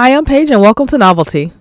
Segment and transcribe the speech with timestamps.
[0.00, 1.52] Hi, I'm Paige, and welcome to Novelty.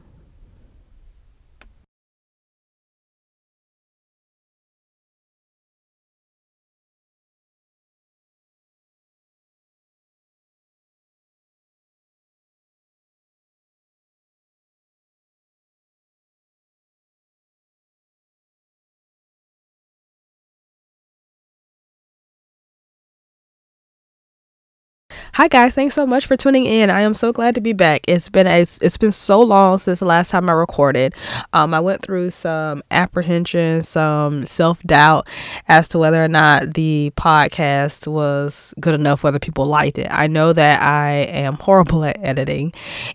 [25.40, 26.90] Hi guys, thanks so much for tuning in.
[26.90, 28.02] I am so glad to be back.
[28.10, 31.13] It's been a, it's been so long since the last time I recorded.
[31.54, 35.30] Um, I went through some apprehension, some self doubt
[35.70, 40.08] as to whether or not the podcast was good enough, whether people liked it.
[40.12, 42.74] I know that I am horrible at editing,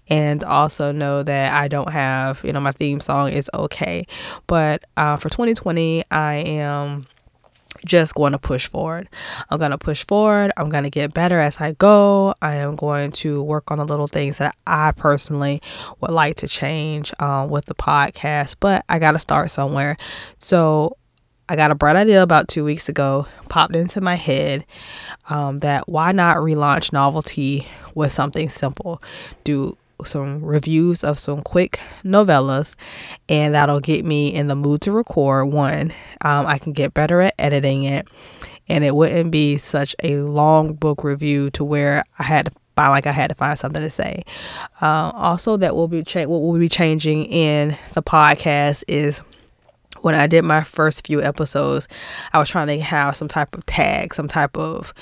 [0.08, 4.06] and also know that I don't have you know my theme song is okay,
[4.46, 7.04] but uh, for 2020 I am
[7.84, 9.08] just going to push forward.
[9.50, 10.52] I'm going to push forward.
[10.56, 12.34] I'm going to get better as I go.
[12.40, 15.60] I am going to work on the little things that I personally
[16.00, 19.96] would like to change um, with the podcast, but I got to start somewhere.
[20.38, 20.96] So
[21.48, 24.64] I got a bright idea about two weeks ago, popped into my head
[25.28, 29.02] um, that why not relaunch novelty with something simple?
[29.44, 32.74] Do some reviews of some quick novellas,
[33.28, 35.52] and that'll get me in the mood to record.
[35.52, 35.92] One,
[36.22, 38.08] um, I can get better at editing it,
[38.68, 42.90] and it wouldn't be such a long book review to where I had to find
[42.90, 44.24] like I had to find something to say.
[44.80, 49.22] Uh, also, that will be cha- what will be changing in the podcast is
[50.04, 51.88] when I did my first few episodes,
[52.34, 54.92] I was trying to have some type of tag, some type of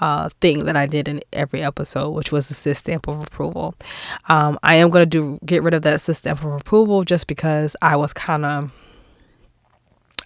[0.00, 3.74] uh, thing that I did in every episode, which was the sis stamp of approval.
[4.30, 7.76] Um, I am to do get rid of that sis stamp of approval just because
[7.82, 8.70] I was kind of,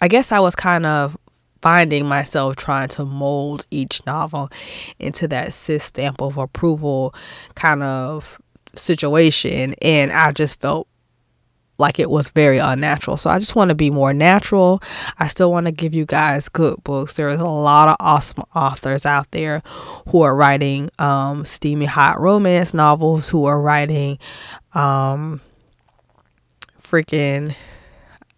[0.00, 1.16] I guess I was kind of
[1.60, 4.48] finding myself trying to mold each novel
[5.00, 7.12] into that sis stamp of approval
[7.56, 8.40] kind of
[8.76, 10.86] situation and I just felt
[11.80, 13.16] like it was very unnatural.
[13.16, 14.82] So I just want to be more natural.
[15.18, 17.14] I still want to give you guys good books.
[17.14, 19.62] There's a lot of awesome authors out there
[20.08, 24.18] who are writing um, steamy hot romance novels, who are writing
[24.74, 25.40] um,
[26.82, 27.56] freaking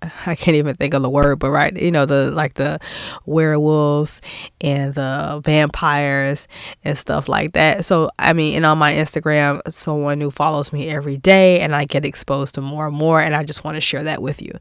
[0.26, 2.78] I can't even think of the word, but right, you know, the like the
[3.26, 4.20] werewolves
[4.60, 6.48] and the vampires
[6.84, 7.84] and stuff like that.
[7.84, 11.84] So, I mean, and on my Instagram, someone who follows me every day, and I
[11.84, 14.52] get exposed to more and more, and I just want to share that with you.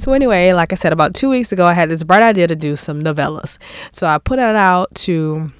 [0.00, 2.56] So, anyway, like I said, about two weeks ago, I had this bright idea to
[2.56, 3.58] do some novellas.
[3.92, 5.52] So, I put it out to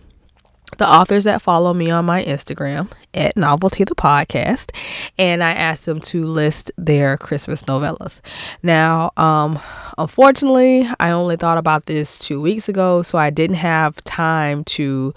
[0.78, 4.76] the authors that follow me on my Instagram at Novelty the Podcast,
[5.16, 8.20] and I asked them to list their Christmas novellas.
[8.62, 9.58] Now, um,
[9.96, 15.14] unfortunately, I only thought about this two weeks ago, so I didn't have time to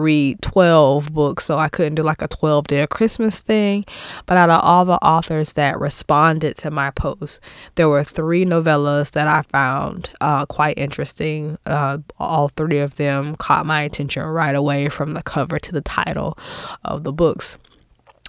[0.00, 3.84] read 12 books, so I couldn't do like a 12 day Christmas thing.
[4.26, 7.40] But out of all the authors that responded to my post,
[7.74, 11.58] there were three novellas that I found uh, quite interesting.
[11.66, 15.80] Uh, all three of them caught my attention right away from the cover to the
[15.80, 16.36] title
[16.84, 17.58] of the books.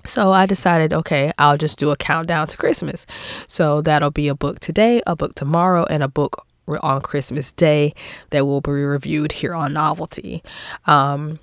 [0.06, 3.06] So I decided, okay, I'll just do a countdown to Christmas.
[3.48, 6.46] So that'll be a book today, a book tomorrow, and a book
[6.82, 7.94] on Christmas Day
[8.30, 10.44] that will be reviewed here on Novelty.
[10.86, 11.40] Um,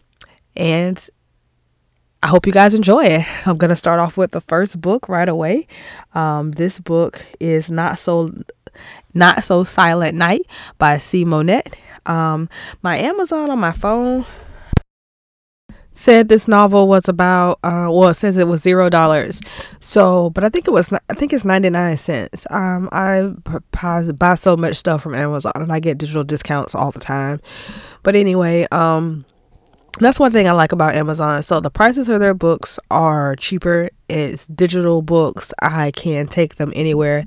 [0.59, 1.09] and
[2.23, 3.27] I hope you guys enjoy it.
[3.47, 5.67] I'm going to start off with the first book right away.
[6.15, 8.35] Um, this book is Not So
[9.15, 10.43] Not So Silent Night
[10.79, 11.25] by C.
[11.25, 11.63] Monet.
[12.07, 12.49] Um,
[12.83, 14.27] my Amazon on my phone
[15.93, 19.41] said this novel was about uh well it says it was zero dollars
[19.81, 23.23] so but i think it was i think it's 99 cents um i
[23.73, 27.41] buy, buy so much stuff from amazon and i get digital discounts all the time
[28.05, 29.25] but anyway um
[30.01, 31.43] that's one thing I like about Amazon.
[31.43, 33.91] So the prices for their books are cheaper.
[34.09, 35.53] It's digital books.
[35.61, 37.25] I can take them anywhere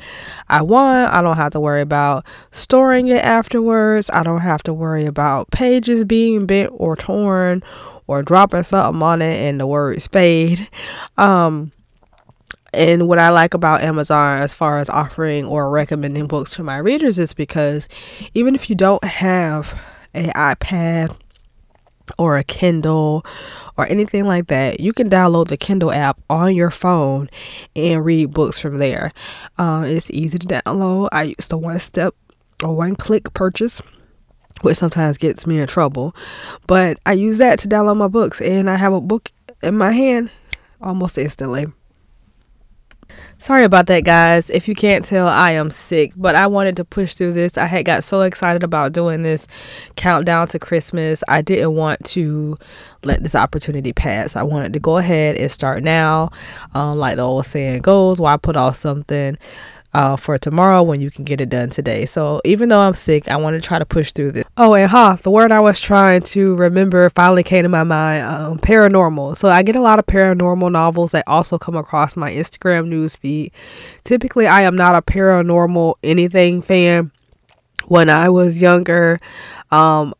[0.49, 1.13] I want.
[1.13, 4.09] I don't have to worry about storing it afterwards.
[4.11, 7.63] I don't have to worry about pages being bent or torn
[8.07, 10.69] or dropping something on it and the words fade.
[11.17, 11.71] Um
[12.73, 16.77] and what I like about Amazon as far as offering or recommending books to my
[16.77, 17.89] readers is because
[18.33, 19.77] even if you don't have
[20.13, 21.17] an iPad
[22.17, 23.25] or a Kindle
[23.77, 27.29] or anything like that, you can download the Kindle app on your phone
[27.75, 29.11] and read books from there.
[29.57, 31.09] Uh, it's easy to download.
[31.11, 32.15] I use the one step
[32.63, 33.81] or one click purchase.
[34.61, 36.13] Which sometimes gets me in trouble,
[36.67, 39.31] but I use that to download my books, and I have a book
[39.63, 40.29] in my hand
[40.79, 41.65] almost instantly.
[43.37, 44.51] Sorry about that, guys.
[44.51, 47.57] If you can't tell, I am sick, but I wanted to push through this.
[47.57, 49.47] I had got so excited about doing this
[49.95, 51.23] countdown to Christmas.
[51.27, 52.59] I didn't want to
[53.03, 54.35] let this opportunity pass.
[54.35, 56.29] I wanted to go ahead and start now.
[56.75, 59.37] Um, like the old saying goes, why put off something
[59.93, 62.05] uh, for tomorrow when you can get it done today.
[62.05, 64.43] So even though I'm sick, I want to try to push through this.
[64.57, 67.83] Oh, and ha, huh, the word I was trying to remember finally came to my
[67.83, 69.37] mind um, paranormal.
[69.37, 73.15] So I get a lot of paranormal novels that also come across my Instagram news
[73.15, 73.51] feed.
[74.03, 77.11] Typically, I am not a paranormal anything fan.
[77.87, 79.17] When I was younger,
[79.71, 80.13] um,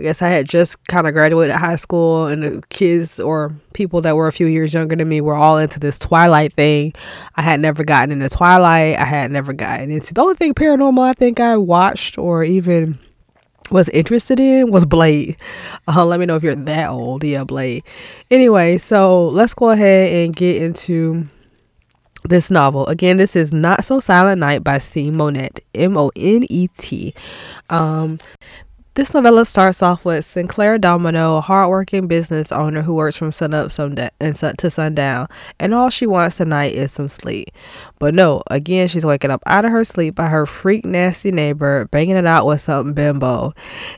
[0.00, 4.00] I guess I had just kind of graduated high school, and the kids or people
[4.00, 6.94] that were a few years younger than me were all into this Twilight thing.
[7.36, 8.96] I had never gotten into Twilight.
[8.96, 12.98] I had never gotten into the only thing paranormal I think I watched or even
[13.70, 15.36] was interested in was Blade.
[15.86, 17.22] Uh, let me know if you're that old.
[17.22, 17.84] Yeah, Blade.
[18.30, 21.28] Anyway, so let's go ahead and get into
[22.24, 22.86] this novel.
[22.86, 25.10] Again, this is Not So Silent Night by C.
[25.10, 27.12] Monet, M O N E T.
[27.68, 28.18] Um,
[28.94, 33.70] this novella starts off with Sinclair Domino, a hardworking business owner who works from sunup
[33.70, 35.26] to sundown,
[35.60, 37.50] and all she wants tonight is some sleep.
[37.98, 41.86] But no, again, she's waking up out of her sleep by her freak nasty neighbor
[41.86, 43.54] banging it out with something bimbo.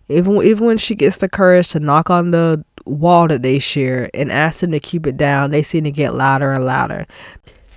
[0.08, 4.10] Even even when she gets the courage to knock on the wall that they share
[4.12, 7.06] and ask them to keep it down, they seem to get louder and louder.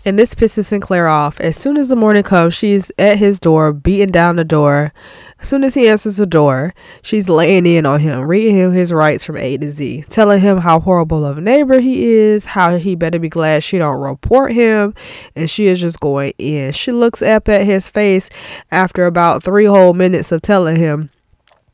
[0.05, 1.41] And this pisses Sinclair off.
[1.41, 4.93] As soon as the morning comes, she's at his door, beating down the door.
[5.39, 8.93] As soon as he answers the door, she's laying in on him, reading him his
[8.93, 12.77] rights from A to Z, telling him how horrible of a neighbor he is, how
[12.77, 14.93] he better be glad she don't report him,
[15.35, 16.71] and she is just going in.
[16.71, 18.29] She looks up at his face
[18.69, 21.09] after about three whole minutes of telling him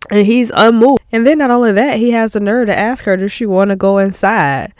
[0.10, 1.02] and he's unmoved.
[1.12, 3.70] And then not only that, he has the nerve to ask her, does she want
[3.70, 4.74] to go inside?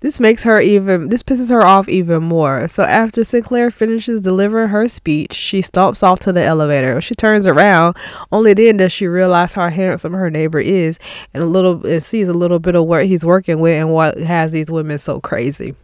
[0.00, 2.68] This makes her even, this pisses her off even more.
[2.68, 7.00] So after Sinclair finishes delivering her speech, she stomps off to the elevator.
[7.00, 7.96] She turns around,
[8.30, 11.00] only then does she realize how handsome her neighbor is
[11.34, 14.18] and a little, and sees a little bit of what he's working with and what
[14.18, 15.74] has these women so crazy.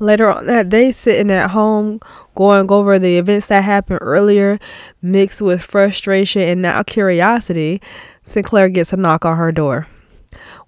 [0.00, 2.00] Later on that day, sitting at home,
[2.34, 4.58] going over the events that happened earlier,
[5.00, 7.80] mixed with frustration and now curiosity,
[8.24, 9.86] Sinclair gets a knock on her door.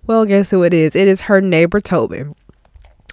[0.06, 0.94] Well, guess who it is?
[0.94, 2.36] It is her neighbor Tobin.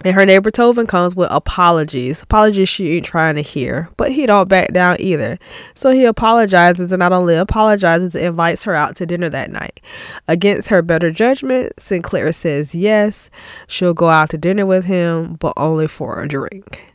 [0.04, 2.22] And her neighbor Tobin comes with apologies.
[2.22, 3.88] Apologies she ain't trying to hear.
[3.96, 5.38] But he don't back down either.
[5.74, 9.80] So he apologizes and not only apologizes, invites her out to dinner that night.
[10.28, 13.30] Against her better judgment, Sinclair says yes.
[13.66, 16.91] She'll go out to dinner with him, but only for a drink.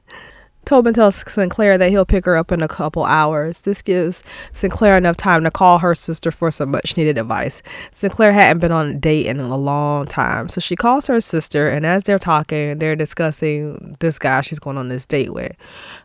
[0.67, 3.61] Tobin tells Sinclair that he'll pick her up in a couple hours.
[3.61, 4.21] This gives
[4.51, 7.63] Sinclair enough time to call her sister for some much needed advice.
[7.91, 11.69] Sinclair hadn't been on a date in a long time, so she calls her sister,
[11.69, 15.55] and as they're talking, they're discussing this guy she's going on this date with.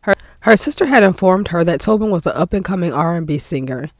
[0.02, 3.90] Her her sister had informed her that Tobin was an up and coming R&B singer.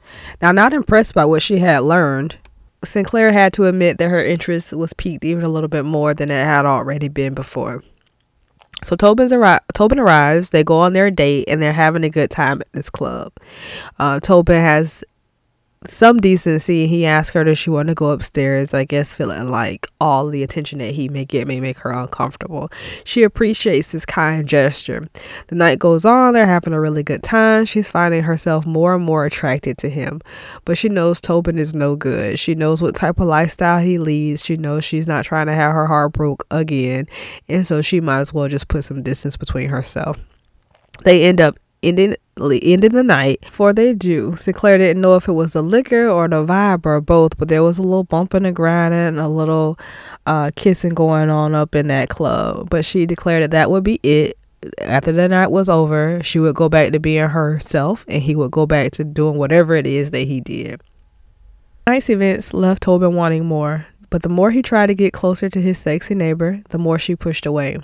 [0.41, 2.37] Now, not impressed by what she had learned,
[2.85, 6.31] Sinclair had to admit that her interest was piqued even a little bit more than
[6.31, 7.83] it had already been before.
[8.85, 10.51] So Tobin's arri- Tobin arrives.
[10.51, 13.33] They go on their date and they're having a good time at this club.
[13.99, 15.05] Uh, Tobin has
[15.87, 16.87] some decency.
[16.87, 18.75] He asks her, does she want to go upstairs?
[18.75, 22.71] I guess feeling like all the attention that he may get may make her uncomfortable.
[23.05, 25.09] She appreciates this kind gesture.
[25.49, 26.35] The night goes on.
[26.35, 27.65] They're having a really good time.
[27.65, 30.21] She's finding herself more and more attracted to him.
[30.65, 32.39] But she knows Tobin is no good.
[32.39, 34.45] She knows what type of lifestyle he leads.
[34.45, 37.07] She knows she's not trying to have her heart broke again.
[37.49, 40.19] And so she might as well just put some distance between herself.
[41.05, 43.41] They end up ending ending the night.
[43.43, 47.01] Before they do, Sinclair didn't know if it was the liquor or the vibe or
[47.01, 49.79] both, but there was a little bumping and grinding and a little
[50.27, 52.71] uh, kissing going on up in that club.
[52.71, 54.39] But she declared that that would be it.
[54.81, 58.53] After the night was over, she would go back to being herself and he would
[58.53, 60.81] go back to doing whatever it is that he did.
[61.87, 65.61] Night's events left Tobin wanting more, but the more he tried to get closer to
[65.61, 67.79] his sexy neighbor, the more she pushed away.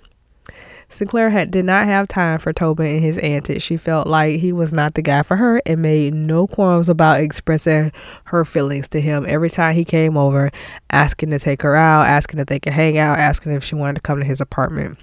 [0.91, 3.63] Sinclair had did not have time for Tobin and his antics.
[3.63, 7.21] She felt like he was not the guy for her and made no qualms about
[7.21, 7.93] expressing
[8.25, 10.51] her feelings to him every time he came over,
[10.91, 13.97] asking to take her out, asking if they could hang out, asking if she wanted
[13.97, 14.99] to come to his apartment.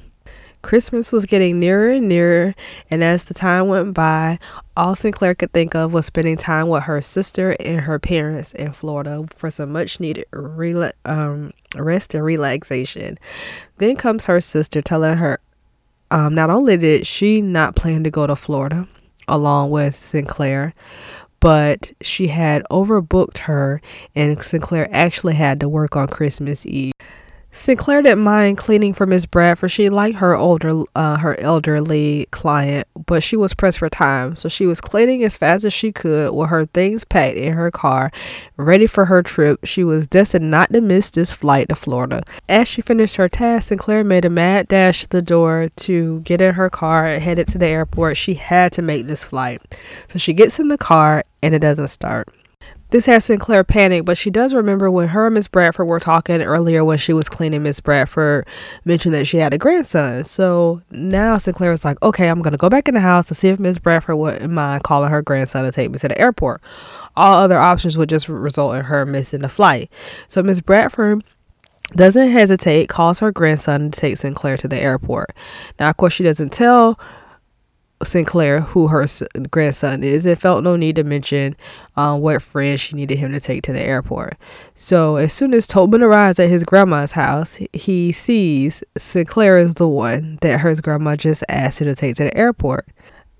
[0.63, 2.55] Christmas was getting nearer and nearer,
[2.89, 4.39] and as the time went by,
[4.75, 8.71] all Sinclair could think of was spending time with her sister and her parents in
[8.71, 13.19] Florida for some much needed rela- um, rest and relaxation.
[13.77, 15.39] Then comes her sister telling her
[16.11, 18.87] um, not only did she not plan to go to Florida
[19.27, 20.73] along with Sinclair,
[21.39, 23.81] but she had overbooked her,
[24.15, 26.93] and Sinclair actually had to work on Christmas Eve.
[27.55, 29.71] Sinclair didn't mind cleaning for Miss Bradford.
[29.71, 34.49] She liked her older, uh, her elderly client, but she was pressed for time, so
[34.49, 38.11] she was cleaning as fast as she could with her things packed in her car,
[38.57, 39.63] ready for her trip.
[39.63, 42.23] She was destined not to miss this flight to Florida.
[42.49, 46.41] As she finished her task, Sinclair made a mad dash to the door to get
[46.41, 48.17] in her car and headed to the airport.
[48.17, 49.61] She had to make this flight,
[50.09, 52.27] so she gets in the car and it doesn't start.
[52.95, 56.41] This has Sinclair panic, but she does remember when her and Miss Bradford were talking
[56.41, 57.61] earlier when she was cleaning.
[57.61, 58.47] Miss Bradford
[58.85, 60.23] mentioned that she had a grandson.
[60.23, 63.49] So now Sinclair is like, okay, I'm gonna go back in the house to see
[63.49, 66.61] if Miss Bradford wouldn't mind calling her grandson to take me to the airport.
[67.17, 69.91] All other options would just result in her missing the flight.
[70.29, 71.21] So Miss Bradford
[71.97, 75.35] doesn't hesitate, calls her grandson to take Sinclair to the airport.
[75.81, 76.97] Now, of course, she doesn't tell
[78.05, 79.05] Sinclair, who her
[79.51, 81.55] grandson is, and felt no need to mention
[81.95, 84.37] uh, what friend she needed him to take to the airport.
[84.73, 89.87] So, as soon as Tobin arrives at his grandma's house, he sees Sinclair is the
[89.87, 92.87] one that her grandma just asked him to take to the airport.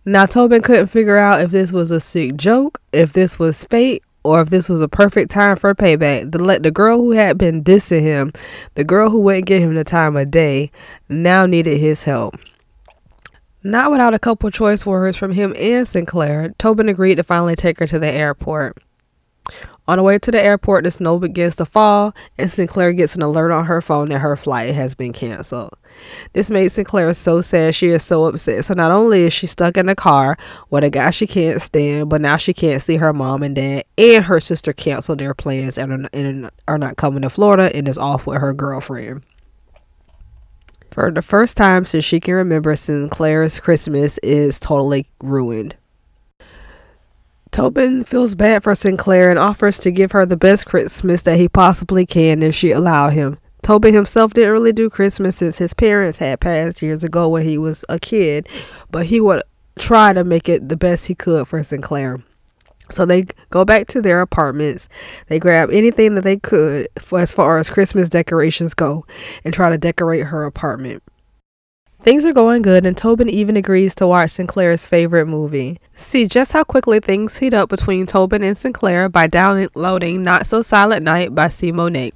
[0.06, 4.04] Now, Tobin couldn't figure out if this was a sick joke, if this was fate,
[4.26, 6.32] or if this was a perfect time for payback.
[6.32, 8.34] The let the girl who had been dissing him,
[8.74, 10.72] the girl who wouldn't give him the time of day,
[11.08, 12.36] now needed his help.
[13.66, 17.80] Not without a couple choice words from him and Sinclair, Tobin agreed to finally take
[17.80, 18.78] her to the airport.
[19.88, 23.24] On the way to the airport, the snow begins to fall, and Sinclair gets an
[23.24, 25.74] alert on her phone that her flight has been canceled.
[26.34, 27.74] This made Sinclair so sad.
[27.74, 28.66] She is so upset.
[28.66, 30.38] So not only is she stuck in the car
[30.70, 33.86] with a guy she can't stand, but now she can't see her mom and dad,
[33.98, 38.28] and her sister canceled their plans and are not coming to Florida and is off
[38.28, 39.24] with her girlfriend.
[40.96, 45.76] For the first time since she can remember, Sinclair's Christmas is totally ruined.
[47.52, 51.50] Tobin feels bad for Sinclair and offers to give her the best Christmas that he
[51.50, 53.38] possibly can if she allow him.
[53.62, 57.58] Tobin himself didn't really do Christmas since his parents had passed years ago when he
[57.58, 58.48] was a kid,
[58.90, 59.44] but he would
[59.78, 62.24] try to make it the best he could for Sinclair.
[62.92, 64.88] So they go back to their apartments.
[65.28, 69.06] They grab anything that they could for, as far as Christmas decorations go
[69.44, 71.04] and try to decorate her apartment.
[72.02, 75.80] Things are going good, and Tobin even agrees to watch Sinclair's favorite movie.
[75.96, 80.62] See just how quickly things heat up between Tobin and Sinclair by downloading Not So
[80.62, 81.72] Silent Night by C.
[81.72, 82.14] Now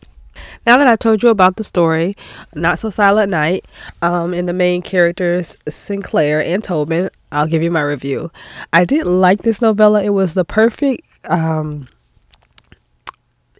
[0.77, 2.15] that I told you about the story,
[2.53, 3.65] Not So Silent Night,
[4.03, 8.31] um, and the main characters, Sinclair and Tobin, I'll give you my review.
[8.73, 10.03] I did like this novella.
[10.03, 11.87] It was the perfect, um,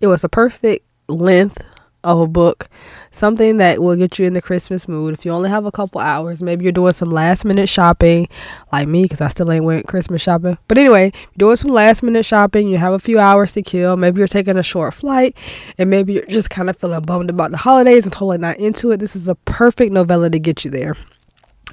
[0.01, 1.61] it was a perfect length
[2.03, 2.69] of a book,
[3.11, 5.13] something that will get you in the Christmas mood.
[5.13, 8.29] If you only have a couple hours, maybe you're doing some last minute shopping,
[8.71, 10.57] like me, because I still ain't went Christmas shopping.
[10.69, 13.97] But anyway, you're doing some last minute shopping, you have a few hours to kill.
[13.97, 15.35] Maybe you're taking a short flight,
[15.77, 18.91] and maybe you're just kind of feeling bummed about the holidays and totally not into
[18.91, 18.97] it.
[19.01, 20.95] This is a perfect novella to get you there.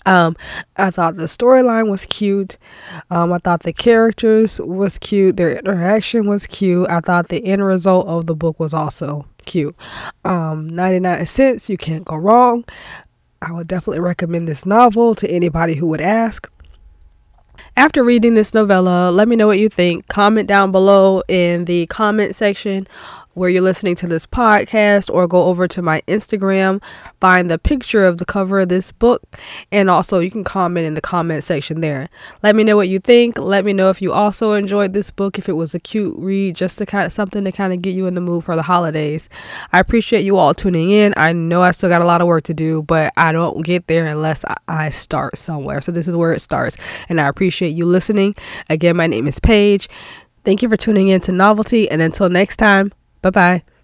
[0.07, 0.37] Um,
[0.77, 2.57] I thought the storyline was cute.
[3.11, 5.37] Um, I thought the characters was cute.
[5.37, 6.89] Their interaction was cute.
[6.89, 9.77] I thought the end result of the book was also cute.
[10.25, 12.65] Um, 99 cents, you can't go wrong.
[13.43, 16.51] I would definitely recommend this novel to anybody who would ask.
[17.77, 20.09] After reading this novella, let me know what you think.
[20.09, 22.87] Comment down below in the comment section
[23.37, 26.83] where you're listening to this podcast or go over to my Instagram,
[27.21, 29.23] find the picture of the cover of this book,
[29.71, 32.09] and also you can comment in the comment section there.
[32.43, 33.38] Let me know what you think.
[33.38, 36.57] Let me know if you also enjoyed this book, if it was a cute read,
[36.57, 38.62] just to kind of something to kind of get you in the mood for the
[38.62, 39.28] holidays.
[39.71, 41.12] I appreciate you all tuning in.
[41.14, 43.87] I know I still got a lot of work to do, but I don't get
[43.87, 45.83] there unless I start somewhere.
[45.83, 46.78] So this is where it starts.
[47.11, 48.35] And I appreciate you listening.
[48.71, 49.90] Again, my name is Paige.
[50.43, 52.93] Thank you for tuning in to Novelty, and until next time,
[53.26, 53.75] 拜拜。